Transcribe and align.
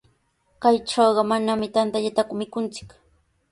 Kaytrawqa 0.63 1.23
manami 1.31 1.67
tantallataku 1.75 2.33
mikunchik. 2.41 2.89